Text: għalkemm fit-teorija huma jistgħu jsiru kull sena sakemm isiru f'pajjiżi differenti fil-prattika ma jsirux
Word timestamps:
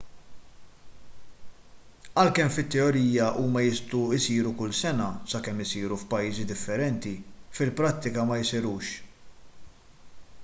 għalkemm 2.21 2.53
fit-teorija 2.55 3.27
huma 3.41 3.61
jistgħu 3.65 3.99
jsiru 4.23 4.53
kull 4.61 4.73
sena 4.77 5.09
sakemm 5.33 5.61
isiru 5.65 5.97
f'pajjiżi 6.05 6.45
differenti 6.53 7.11
fil-prattika 7.59 8.25
ma 8.31 8.39
jsirux 8.49 8.89